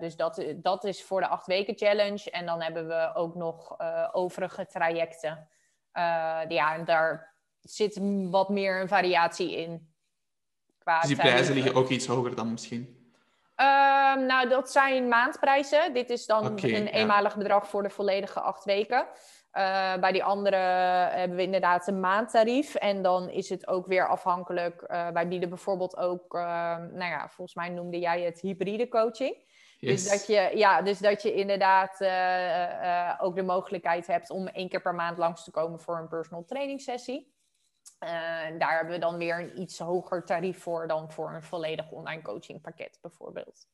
[0.00, 2.30] dus dat, dat is voor de acht weken challenge.
[2.30, 3.80] En dan hebben we ook nog
[4.12, 5.48] overige trajecten.
[6.48, 7.98] ja, en daar zit
[8.30, 9.92] wat meer een variatie in.
[10.84, 12.97] Dus die prijzen liggen ook iets hoger dan misschien?
[13.60, 15.94] Um, nou, dat zijn maandprijzen.
[15.94, 19.06] Dit is dan okay, een eenmalig bedrag voor de volledige acht weken.
[19.52, 20.56] Uh, bij die andere
[21.10, 22.74] hebben we inderdaad een maandtarief.
[22.74, 24.84] En dan is het ook weer afhankelijk.
[24.88, 26.40] Uh, wij bieden bijvoorbeeld ook, uh,
[26.76, 29.46] nou ja, volgens mij noemde jij het hybride coaching.
[29.80, 30.02] Dus yes.
[30.02, 34.68] Dus, dat je, ja, dus dat je inderdaad eh, ook de mogelijkheid hebt om één
[34.68, 37.36] keer per maand langs te komen voor een personal training sessie.
[38.04, 38.10] Uh,
[38.58, 42.22] daar hebben we dan weer een iets hoger tarief voor dan voor een volledig online
[42.22, 43.66] coaching pakket bijvoorbeeld.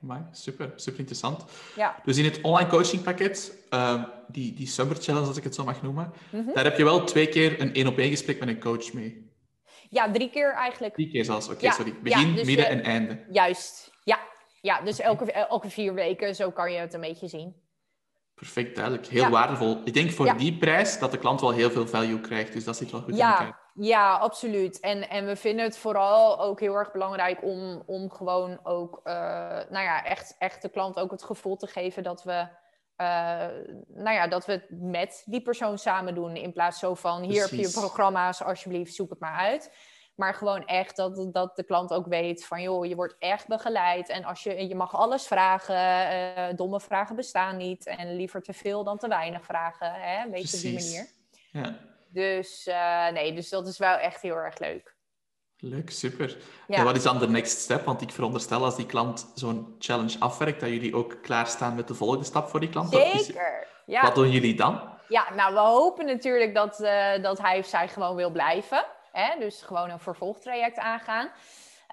[0.00, 1.44] Maar super, super interessant.
[1.76, 2.00] Ja.
[2.04, 5.64] Dus in het online coaching pakket, uh, die, die Summer Challenge, als ik het zo
[5.64, 6.54] mag noemen, mm -hmm.
[6.54, 9.30] daar heb je wel twee keer een één op één gesprek met een coach mee.
[9.90, 10.94] Ja, drie keer eigenlijk.
[10.94, 11.74] Drie keer zelfs, oké, okay, ja.
[11.74, 11.94] sorry.
[12.02, 13.24] Begin, ja, dus midden je, en einde.
[13.30, 14.18] Juist, ja.
[14.60, 17.54] Ja, dus elke, elke vier weken, zo kan je het een beetje zien.
[18.36, 19.06] Perfect, duidelijk.
[19.06, 19.30] Heel ja.
[19.30, 19.80] waardevol.
[19.84, 20.34] Ik denk voor ja.
[20.34, 22.52] die prijs dat de klant wel heel veel value krijgt.
[22.52, 23.32] Dus dat zit wel goed ja.
[23.32, 23.64] in elkaar.
[23.74, 24.80] Ja, absoluut.
[24.80, 29.12] En, en we vinden het vooral ook heel erg belangrijk om, om gewoon ook, uh,
[29.70, 32.46] nou ja, echt, echt de klant ook het gevoel te geven dat we,
[32.96, 33.46] uh,
[33.86, 36.36] nou ja, dat we het met die persoon samen doen.
[36.36, 39.72] In plaats zo van, hier heb je programma's, alsjeblieft, zoek het maar uit.
[40.16, 44.08] Maar gewoon echt dat, dat de klant ook weet van, joh, je wordt echt begeleid.
[44.08, 45.76] En als je, je mag alles vragen.
[45.76, 47.86] Uh, domme vragen bestaan niet.
[47.86, 49.92] En liever te veel dan te weinig vragen.
[49.92, 50.24] Hè?
[50.24, 51.06] Een beetje op die manier.
[51.52, 51.78] Ja.
[52.08, 54.94] Dus uh, nee, dus dat is wel echt heel erg leuk.
[55.58, 56.36] Leuk, super.
[56.66, 56.76] Ja.
[56.76, 57.84] En wat is dan de next step?
[57.84, 61.94] Want ik veronderstel als die klant zo'n challenge afwerkt, dat jullie ook klaarstaan met de
[61.94, 62.92] volgende stap voor die klant.
[62.92, 64.02] Zeker, ja.
[64.02, 64.80] Wat doen jullie dan?
[65.08, 68.84] Ja, nou, we hopen natuurlijk dat, uh, dat hij of zij gewoon wil blijven.
[69.16, 69.38] Hè?
[69.38, 71.30] Dus gewoon een vervolgtraject aangaan.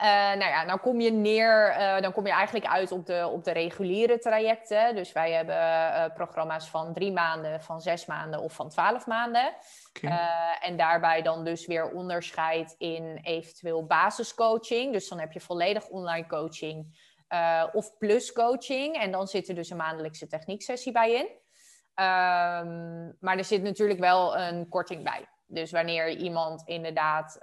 [0.01, 3.29] Uh, nou ja, dan kom je neer, uh, dan kom je eigenlijk uit op de,
[3.31, 4.95] op de reguliere trajecten.
[4.95, 9.53] Dus wij hebben uh, programma's van drie maanden, van zes maanden of van twaalf maanden.
[9.89, 10.57] Okay.
[10.61, 14.93] en daarbij dan dus weer onderscheid in eventueel basiscoaching.
[14.93, 16.97] Dus dan heb je volledig online coaching
[17.73, 18.95] of plus coaching.
[18.95, 21.25] En dan zit er dus een maandelijkse technieksessie bij in.
[21.95, 25.27] Um, maar er zit natuurlijk wel een korting bij.
[25.47, 27.37] Dus wanneer iemand inderdaad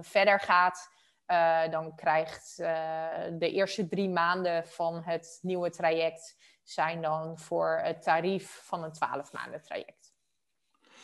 [0.00, 0.88] verder gaat,
[1.70, 2.56] dan krijgt
[3.38, 8.92] de eerste drie maanden van het nieuwe traject zijn dan voor het tarief van een
[8.92, 10.12] 12 maanden traject.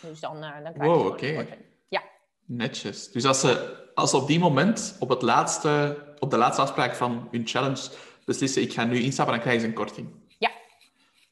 [0.00, 1.46] Dus dan, uh, dan krijg je wow, oké.
[1.88, 2.02] Ja.
[2.44, 3.10] Netjes.
[3.10, 6.94] Dus als ze, als ze op die moment, op, het laatste, op de laatste afspraak
[6.94, 7.90] van hun challenge,
[8.24, 10.14] beslissen ik ga nu instappen, dan krijgen ze een korting.
[10.38, 10.50] Ja.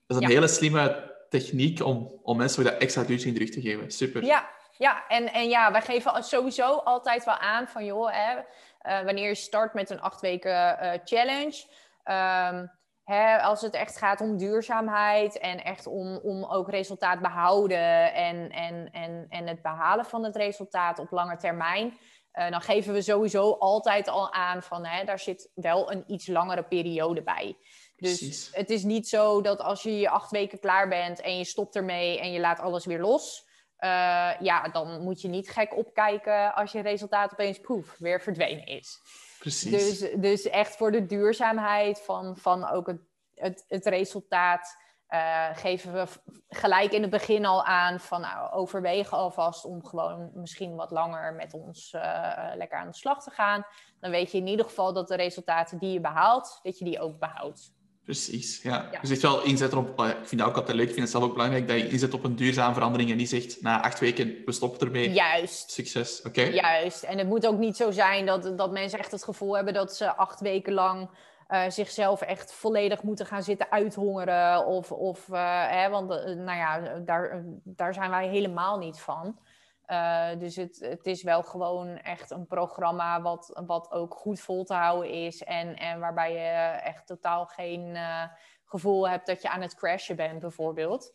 [0.07, 3.61] Dat is een hele slimme techniek om, om mensen dat extra duurtje in terug te
[3.61, 3.91] geven.
[3.91, 4.25] Super.
[4.25, 5.07] Ja, ja.
[5.09, 9.35] En, en ja, wij geven sowieso altijd wel aan van joh, hè, uh, wanneer je
[9.35, 11.65] start met een acht weken uh, challenge...
[12.05, 18.13] Um, Hè, als het echt gaat om duurzaamheid en echt om, om ook resultaat behouden
[18.15, 21.99] en, en, en, en het behalen van het resultaat op lange termijn,
[22.33, 26.27] uh, dan geven we sowieso altijd al aan van hè, daar zit wel een iets
[26.27, 27.57] langere periode bij.
[27.99, 28.49] Dus Precies.
[28.53, 31.77] het is niet zo dat als je je acht weken klaar bent en je stopt
[31.77, 33.47] ermee en je laat alles weer los,
[33.81, 38.67] uh, ja, dan moet je niet gek opkijken als je resultaat opeens proef weer verdwenen
[38.67, 39.01] is.
[39.39, 39.99] Precies.
[39.99, 43.01] Dus, dus echt voor de duurzaamheid van, van ook het,
[43.35, 44.77] het, het resultaat
[45.09, 46.07] uh, geven we
[46.49, 51.35] gelijk in het begin al aan van nou, overwegen alvast om gewoon misschien wat langer
[51.35, 52.03] met ons uh,
[52.55, 53.67] lekker aan de slag te gaan.
[54.01, 57.01] Dan weet je in ieder geval dat de resultaten die je behaalt, dat je die
[57.01, 57.77] ook behoudt.
[58.09, 58.89] Precies, ja.
[58.93, 59.01] ja.
[59.01, 61.33] Dus wel inzetten op, ik vind dat ook altijd leuk, ik vind het zelf ook
[61.33, 64.53] belangrijk, dat je inzet op een duurzame verandering en niet zegt, na acht weken, we
[64.53, 65.13] stoppen ermee.
[65.13, 65.71] Juist.
[65.71, 66.43] Succes, oké?
[66.43, 67.03] Juist.
[67.03, 69.97] En het moet ook niet zo zijn dat, dat mensen echt het gevoel hebben dat
[69.97, 71.09] ze acht weken lang
[71.49, 74.67] uh, zichzelf echt volledig moeten gaan zitten uithongeren.
[74.67, 79.39] Of, of uh, hè, want uh, nou ja, daar, daar zijn wij helemaal niet van.
[80.39, 84.75] Dus het, het is wel gewoon echt een programma wat, wat ook goed vol te
[84.75, 85.43] houden is.
[85.43, 87.97] En, en waarbij je echt totaal geen
[88.65, 91.13] gevoel hebt dat je aan het crashen bent, bijvoorbeeld.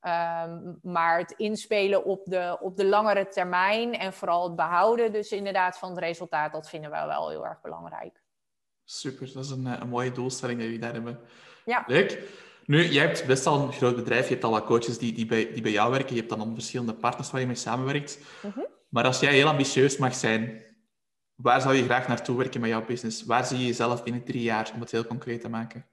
[0.00, 5.32] Um, maar het inspelen op de, op de langere termijn en vooral het behouden, dus
[5.32, 8.22] inderdaad van het resultaat, dat vinden wij wel heel erg belangrijk.
[8.84, 11.20] Super, dat is een, eh, een mooie doelstelling dat jullie daar hebben.
[11.64, 11.84] Ja.
[11.86, 12.44] Leuk.
[12.66, 15.26] Nu, jij hebt best al een groot bedrijf, je hebt al wat coaches die, die,
[15.26, 18.18] bij, die bij jou werken, je hebt dan al verschillende partners waar je mee samenwerkt.
[18.42, 18.60] Mhm.
[18.88, 20.64] Maar als jij heel ambitieus mag zijn,
[21.34, 23.24] waar zou je graag naartoe werken met jouw business?
[23.24, 25.86] Waar zie je jezelf binnen drie jaar, om het heel concreet te maken?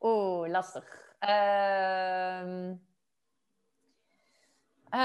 [0.00, 0.84] Oeh, lastig.
[1.20, 2.70] Uh...
[4.94, 4.98] Uh,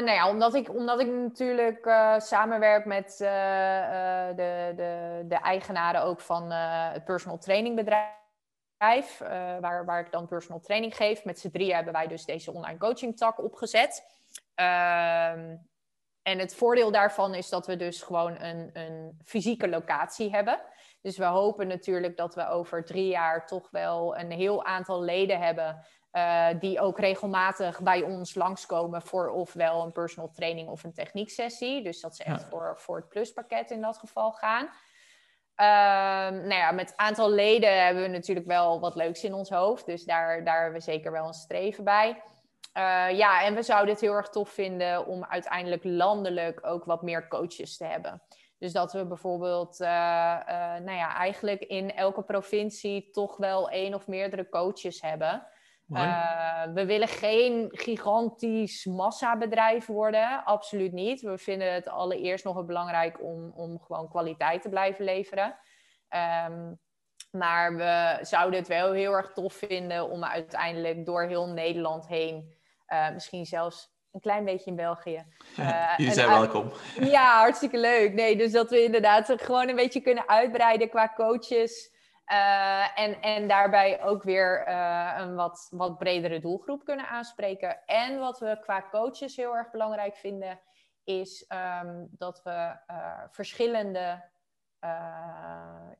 [0.00, 3.28] nou ja, omdat ik, omdat ik natuurlijk uh, samenwerk met uh,
[4.36, 8.23] de, de, de eigenaren ook van het personal training bedrijf,
[9.60, 11.24] waar, waar ik dan personal training geef.
[11.24, 14.04] Met z'n drieën hebben wij dus deze online coaching tak opgezet.
[14.54, 15.56] Ehm,
[16.22, 20.60] en het voordeel daarvan is dat we dus gewoon een, een fysieke locatie hebben.
[21.00, 25.40] Dus we hopen natuurlijk dat we over drie jaar toch wel een heel aantal leden
[25.40, 30.92] hebben uh, die ook regelmatig bij ons langskomen voor ofwel een personal training of een
[30.92, 31.82] technieksessie.
[31.82, 34.68] Dus dat ze echt voor, voor het pluspakket in dat geval gaan.
[35.60, 35.66] Uh,
[36.30, 39.86] nou ja, met aantal leden hebben we natuurlijk wel wat leuks in ons hoofd.
[39.86, 42.22] Dus daar, daar hebben we zeker wel een streven bij.
[42.78, 47.02] Uh, ja, en we zouden het heel erg tof vinden om uiteindelijk landelijk ook wat
[47.02, 48.22] meer coaches te hebben.
[48.58, 49.88] Dus dat we bijvoorbeeld, uh,
[50.78, 55.46] nou ja, eigenlijk in elke provincie toch wel één of meerdere coaches hebben.
[55.88, 61.20] Uh, we willen geen gigantisch massabedrijf worden, absoluut niet.
[61.20, 65.56] We vinden het allereerst nog belangrijk om, om gewoon kwaliteit te blijven leveren.
[66.48, 66.78] Um,
[67.30, 72.54] maar we zouden het wel heel erg tof vinden om uiteindelijk door heel Nederland heen,
[72.88, 75.24] uh, misschien zelfs een klein beetje in België.
[75.58, 76.72] Uh, Jullie zijn welkom.
[77.00, 78.12] Ja, hartstikke leuk.
[78.12, 81.93] Nee, dus dat we inderdaad gewoon een beetje kunnen uitbreiden qua coaches.
[82.32, 87.84] Uh, en, en daarbij ook weer uh, een wat, wat bredere doelgroep kunnen aanspreken.
[87.86, 90.60] En wat we qua coaches heel erg belangrijk vinden,
[91.04, 94.32] is um, dat we uh, verschillende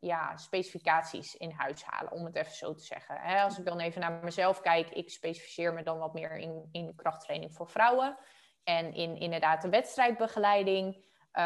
[0.00, 3.16] ja, specificaties in huis halen, om het even zo te zeggen.
[3.20, 6.68] Hè, als ik dan even naar mezelf kijk, ik specificeer me dan wat meer in,
[6.72, 8.16] in krachttraining voor vrouwen
[8.64, 11.04] en in inderdaad de wedstrijdbegeleiding.
[11.36, 11.42] Um,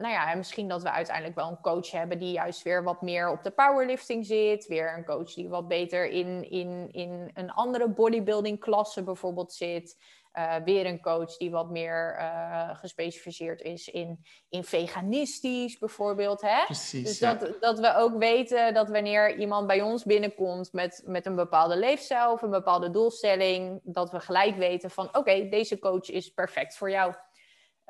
[0.00, 3.02] nou ja, en misschien dat we uiteindelijk wel een coach hebben die juist weer wat
[3.02, 4.66] meer op de powerlifting zit.
[4.66, 9.96] Weer een coach die wat beter in, in, in een andere bodybuilding klasse bijvoorbeeld zit.
[10.38, 16.40] Uh, weer een coach die wat meer uh, gespecialiseerd is in, in veganistisch bijvoorbeeld.
[16.40, 16.64] Hè?
[16.64, 21.26] Precies, dus dat, dat we ook weten dat wanneer iemand bij ons binnenkomt met, met
[21.26, 26.10] een bepaalde leefstijl of een bepaalde doelstelling, dat we gelijk weten van oké, deze coach
[26.10, 27.14] is perfect voor jou.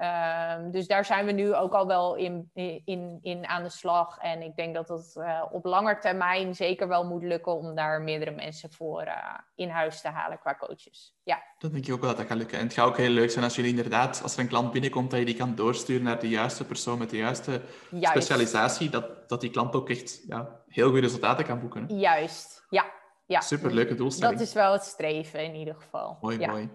[0.03, 2.51] Ehm, dus daar zijn we nu ook al wel in,
[2.85, 4.19] in, in aan de slag.
[4.19, 8.03] En ik denk dat het uh, op lange termijn zeker wel moet lukken om daar
[8.03, 9.15] meerdere mensen voor uh,
[9.55, 11.15] in huis te halen qua coaches.
[11.23, 11.43] Ja.
[11.59, 12.59] Dat denk ik ook wel dat dat gaat lukken.
[12.59, 15.11] En het gaat ook heel leuk zijn als jullie inderdaad, als er een klant binnenkomt,
[15.11, 17.61] dat je die kan doorsturen naar de juiste persoon met de juiste
[18.01, 18.91] specialisatie.
[18.91, 21.99] Dat, dat die klant ook echt ja, heel goede resultaten kan boeken.
[21.99, 22.85] Juist, ja.
[23.27, 23.41] ja.
[23.41, 24.38] Superleuke doelstelling.
[24.38, 26.19] Dat is wel het streven in ieder geval.
[26.21, 26.51] Mooi, ja.
[26.51, 26.71] mooi.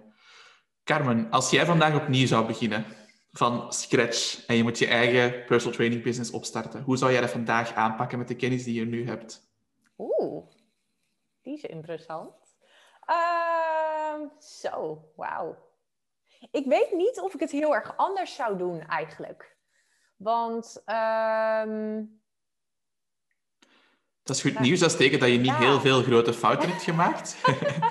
[0.84, 2.86] Carmen, als jij vandaag opnieuw zou beginnen,
[3.38, 6.82] van scratch en je moet je eigen personal training business opstarten.
[6.82, 9.52] Hoe zou jij dat vandaag aanpakken met de kennis die je nu hebt?
[9.98, 10.46] Oeh,
[11.42, 12.34] die is interessant.
[13.10, 15.58] Uh, zo, wauw.
[16.52, 19.56] Ik weet niet of ik het heel erg anders zou doen eigenlijk.
[20.16, 20.82] Want.
[20.86, 22.02] Uh...
[24.24, 24.80] Dat is goed nou, nieuws.
[24.80, 25.58] Dat betekent dat je niet ja.
[25.58, 27.38] heel veel grote fouten hebt gemaakt.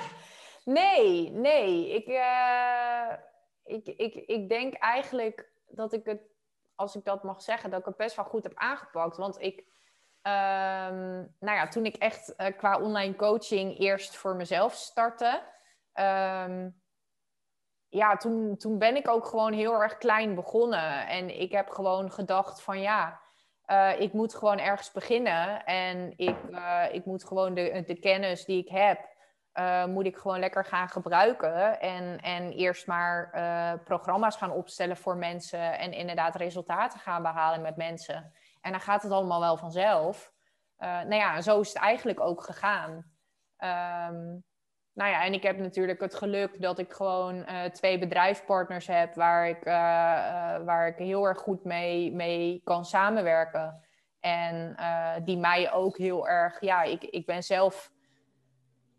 [0.79, 1.93] nee, nee.
[1.93, 2.07] Ik.
[2.07, 3.25] Uh
[3.67, 6.21] ik, ik, ik denk eigenlijk dat ik het,
[6.75, 9.17] als ik dat mag zeggen, dat ik het best wel goed heb aangepakt.
[9.17, 9.59] Want ik,
[10.21, 15.43] um, nou ja, toen ik echt uh, qua online coaching eerst voor mezelf startte,
[15.93, 16.81] um,
[17.89, 21.07] ja, toen, toen ben ik ook gewoon heel erg klein begonnen.
[21.07, 23.21] En ik heb gewoon gedacht van ja,
[23.67, 25.65] uh, ik moet gewoon ergens beginnen.
[25.65, 28.99] En ik, uh, ik moet gewoon de, de kennis die ik heb,
[29.59, 31.79] uh, moet ik gewoon lekker gaan gebruiken.
[31.79, 35.79] En, en eerst maar uh, programma's gaan opstellen voor mensen.
[35.79, 38.33] En inderdaad resultaten gaan behalen met mensen.
[38.61, 40.31] En dan gaat het allemaal wel vanzelf.
[40.79, 42.91] Uh, nou ja, zo is het eigenlijk ook gegaan.
[43.59, 44.43] Um,
[44.93, 49.47] nou ja, en ik heb natuurlijk het geluk dat ik gewoon twee bedrijfspartners heb waar
[49.47, 49.63] ik,
[50.65, 53.87] waar ik heel erg goed mee, mee kan samenwerken.
[54.19, 54.75] En
[55.23, 57.91] die mij ook heel erg, ja, ik, ik ben zelf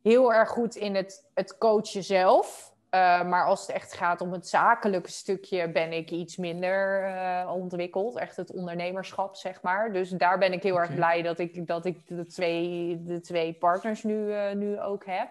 [0.09, 2.77] heel erg goed in het, het coachen zelf.
[2.91, 7.51] Uh, maar als het echt gaat om het zakelijke stukje, ben ik iets minder uh,
[7.55, 8.17] ontwikkeld.
[8.17, 9.93] Echt het ondernemerschap, zeg maar.
[9.93, 10.87] Dus daar ben ik heel okay.
[10.87, 15.05] erg blij dat ik, dat ik de, twee, de twee partners nu, uh, nu ook
[15.07, 15.29] heb.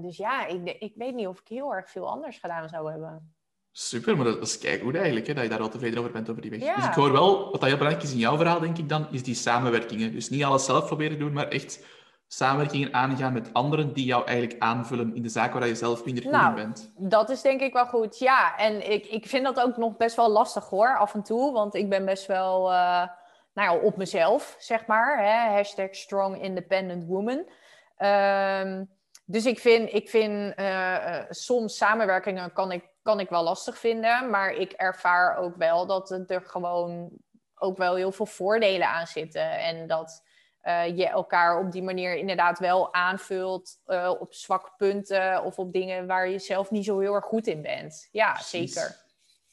[0.00, 3.34] dus ja, ik, ik weet niet of ik heel erg veel anders gedaan zou hebben.
[3.70, 6.30] Super, maar dat, dat is goed eigenlijk, hè, dat je daar wel tevreden over bent
[6.30, 6.60] over die weg.
[6.60, 6.76] Ja.
[6.76, 9.22] Dus ik hoor wel, wat heel belangrijk is in jouw verhaal, denk ik dan, is
[9.22, 10.12] die samenwerkingen.
[10.12, 11.84] Dus niet alles zelf proberen doen, maar echt
[12.28, 16.22] samenwerkingen aangaan met anderen die jou eigenlijk aanvullen in de zaak waar je zelf minder
[16.22, 16.92] goed nou, in bent?
[16.96, 18.56] Dat is denk ik wel goed, ja.
[18.56, 21.52] En ik, ik vind dat ook nog best wel lastig hoor, af en toe.
[21.52, 23.06] Want ik ben best wel uh,
[23.54, 25.18] nou ja, op mezelf, zeg maar.
[25.18, 25.54] Hè?
[25.54, 27.48] Hashtag strong independent woman.
[27.98, 33.78] Um, dus ik vind, ik vind uh, soms samenwerkingen kan ik, kan ik wel lastig
[33.78, 34.30] vinden.
[34.30, 37.10] Maar ik ervaar ook wel dat er gewoon
[37.54, 39.58] ook wel heel veel voordelen aan zitten.
[39.58, 40.22] En dat
[40.66, 45.72] uh, je elkaar op die manier inderdaad wel aanvult uh, op zwakke punten of op
[45.72, 48.08] dingen waar je zelf niet zo heel erg goed in bent.
[48.12, 48.72] Ja, Precies.
[48.72, 49.04] zeker.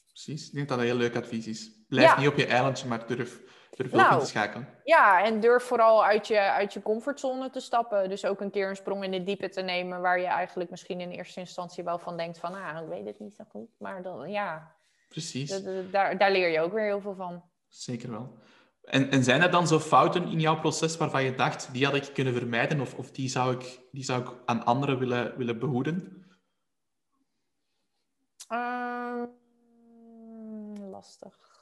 [0.06, 1.70] Precies, ik denk dat dat heel leuk advies is.
[1.88, 2.18] Blijf ja.
[2.18, 3.40] niet op je eilandje, maar durf,
[3.76, 4.68] durf nou, ook in te schakelen.
[4.84, 8.08] Ja, en durf vooral uit je, uit je comfortzone te stappen.
[8.08, 11.00] Dus ook een keer een sprong in de diepe te nemen waar je eigenlijk misschien
[11.00, 13.68] in eerste instantie wel van denkt van, ah, ik weet het niet zo goed.
[13.78, 14.74] Maar dan, ja,
[15.08, 15.62] Precies.
[15.90, 17.42] daar, daar leer je ook weer heel veel van.
[17.68, 18.38] Zeker wel.
[18.84, 21.94] En, en zijn er dan zo fouten in jouw proces waarvan je dacht, die had
[21.94, 25.58] ik kunnen vermijden of, of die, zou ik, die zou ik aan anderen willen, willen
[25.58, 26.26] behoeden?
[28.52, 29.22] Uh,
[30.90, 31.52] lastig.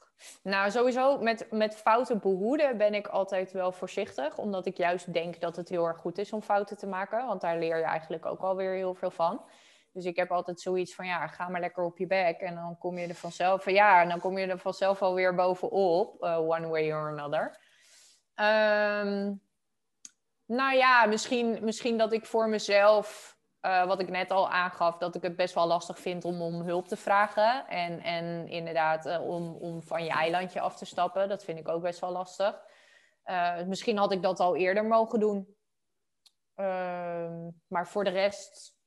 [0.43, 4.37] Nou, sowieso met, met fouten behoeden ben ik altijd wel voorzichtig.
[4.37, 7.27] Omdat ik juist denk dat het heel erg goed is om fouten te maken.
[7.27, 9.41] Want daar leer je eigenlijk ook alweer heel veel van.
[9.93, 12.39] Dus ik heb altijd zoiets van, ja, ga maar lekker op je bek.
[12.39, 16.23] En dan kom je er vanzelf, ja, en dan kom je er vanzelf alweer bovenop.
[16.23, 17.61] Uh, one way or another.
[18.35, 19.41] Um,
[20.45, 25.15] nou ja, misschien, misschien dat ik voor mezelf, uh, wat ik net al aangaf, dat
[25.15, 27.67] ik het best wel lastig vind om om hulp te vragen.
[27.67, 31.29] En, en inderdaad, uh, om, om van je eilandje af te stappen.
[31.29, 32.61] Dat vind ik ook best wel lastig.
[33.65, 35.55] misschien had ik dat al eerder mogen doen.
[36.55, 38.81] Ehm, maar voor de rest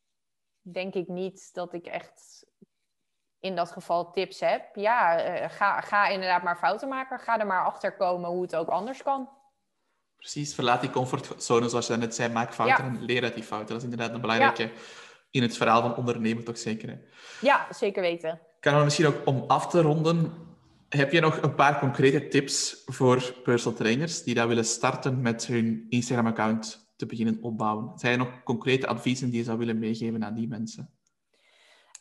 [0.73, 2.47] denk ik niet dat ik echt
[3.41, 4.77] in dat geval tips heb.
[4.77, 7.19] Ja, uh, ga, ga inderdaad maar fouten maken.
[7.19, 9.29] Ga er maar achter komen hoe het ook anders kan.
[10.17, 12.33] Precies, verlaat die comfortzone zoals je net zei.
[12.33, 12.91] Maak fouten ja.
[12.91, 13.69] en leer uit die fouten.
[13.69, 14.71] Dat is inderdaad een belangrijke ja.
[15.31, 16.89] in het verhaal van ondernemen toch zeker.
[16.89, 16.97] Hè?
[17.41, 18.41] Ja, zeker weten.
[18.61, 20.45] Kan we misschien ook om af te ronden...
[20.89, 25.47] Heb je nog een paar concrete tips voor personal trainers die dat willen starten met
[25.47, 27.99] hun Instagram-account te beginnen opbouwen?
[27.99, 30.91] Zijn er nog concrete adviezen die je zou willen meegeven aan die mensen?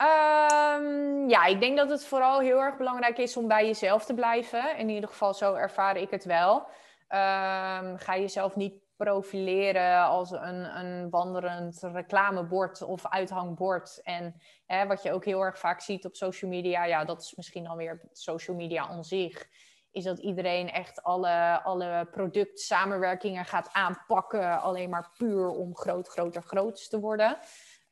[0.01, 4.13] Um, ja, ik denk dat het vooral heel erg belangrijk is om bij jezelf te
[4.13, 4.77] blijven.
[4.77, 6.55] In ieder geval, zo ervaar ik het wel.
[6.55, 14.01] Um, ga jezelf niet profileren als een, een wandelend reclamebord of uithangbord.
[14.03, 17.35] En hè, wat je ook heel erg vaak ziet op social media, ja, dat is
[17.35, 19.47] misschien alweer social media aan zich,
[19.95, 26.41] is dat iedereen echt alle, alle productsamenwerkingen gaat aanpakken, alleen maar puur om groot, groter,
[26.41, 27.37] grootst te worden.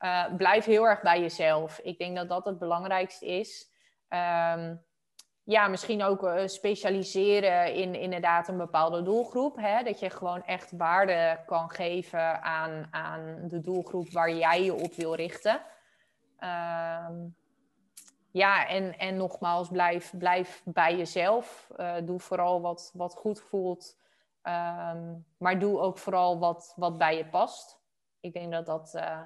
[0.00, 1.78] Uh, blijf heel erg bij jezelf.
[1.78, 3.70] Ik denk dat dat het belangrijkste is.
[4.08, 4.82] Um,
[5.44, 9.56] ja, misschien ook uh, specialiseren in inderdaad een bepaalde doelgroep.
[9.56, 9.82] Hè?
[9.82, 14.94] Dat je gewoon echt waarde kan geven aan, aan de doelgroep waar jij je op
[14.94, 15.60] wil richten.
[16.40, 17.08] Uh,
[18.34, 21.70] ja, en, en nogmaals, blijf, blijf bij jezelf.
[21.76, 23.98] Uh, doe vooral wat, wat goed voelt.
[24.42, 27.80] Um, maar doe ook vooral wat, wat bij je past.
[28.20, 29.20] Ik denk dat dat, uh,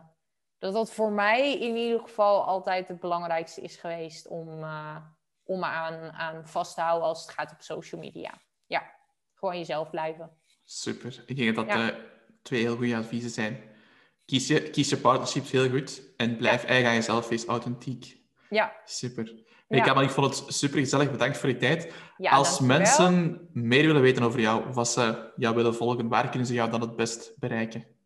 [0.59, 4.97] dat dat voor mij in ieder geval altijd het belangrijkste is geweest om uh,
[5.45, 8.41] om aan, aan vast te houden als het gaat op social media.
[8.67, 8.95] Ja,
[9.35, 10.31] gewoon jezelf blijven.
[10.65, 11.23] Super.
[11.27, 11.95] Ik denk dat dat ja.
[12.43, 13.61] twee heel goede adviezen zijn.
[14.25, 16.69] Kies je, kies je partnerships heel goed en blijf ja.
[16.69, 18.18] eigen aan jezelf, wees authentiek.
[18.49, 18.73] Ja.
[18.85, 19.35] Super.
[19.69, 19.95] Ja.
[19.95, 21.11] Ik, ik vond het super gezellig.
[21.11, 21.95] Bedankt voor je tijd.
[22.19, 26.47] Als mensen meer willen weten over jou, of als ze jou willen volgen, waar kunnen
[26.47, 27.97] ze jou dan het best bereiken?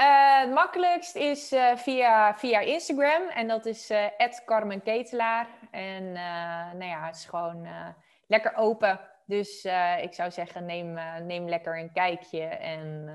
[0.00, 4.06] Uh, het makkelijkst is uh, via, via Instagram en dat is uh,
[4.44, 5.48] Carmen Ketelaar.
[5.70, 6.12] En
[6.78, 7.68] nou ja, het is gewoon
[8.26, 9.00] lekker open.
[9.26, 9.64] Dus
[10.00, 13.10] ik zou zeggen, neem, neem lekker een kijkje en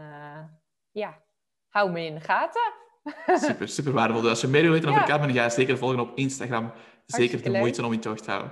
[0.92, 1.22] ja,
[1.70, 2.74] hou me in de gaten.
[3.48, 4.22] super, super waardevol.
[4.22, 5.08] Dus als je meer wil weten over ja.
[5.08, 6.72] Carmen, ga je zeker volgen op Instagram.
[7.06, 8.52] Zeker de moeite om in tocht te houden.